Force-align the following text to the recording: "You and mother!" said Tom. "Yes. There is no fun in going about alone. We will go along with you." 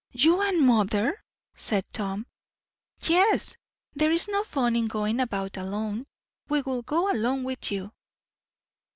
"You 0.13 0.41
and 0.41 0.65
mother!" 0.65 1.23
said 1.53 1.85
Tom. 1.93 2.25
"Yes. 3.01 3.55
There 3.93 4.09
is 4.09 4.27
no 4.27 4.43
fun 4.43 4.75
in 4.75 4.87
going 4.87 5.19
about 5.19 5.57
alone. 5.57 6.07
We 6.49 6.63
will 6.63 6.81
go 6.81 7.11
along 7.11 7.43
with 7.43 7.71
you." 7.71 7.91